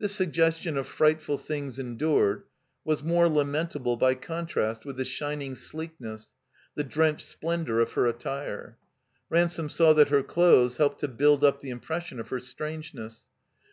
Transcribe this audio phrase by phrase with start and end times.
[0.00, 2.42] This suggestion of frightful things endured
[2.84, 6.30] was more lamentable by contrast with the shining sleek ness,
[6.74, 8.76] the drenched splendor of her attire.
[9.30, 13.24] Ransome saw that her clothes helped to build up the im pression of her strangeness.